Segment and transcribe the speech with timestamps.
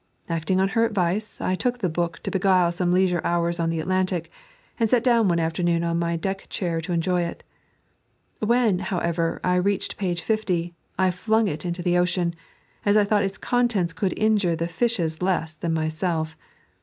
[0.27, 3.79] Acting on her advice, I took the book to beguile some leisure hours on the
[3.79, 4.31] Atlantic,
[4.79, 7.43] and sat down one afternoon on my deck chur to enjoy it.
[8.39, 12.33] When, however, I reached page 60, 1 fiung it over into the ocean,
[12.83, 16.35] as I thought its contents would injure the fishes less than myself.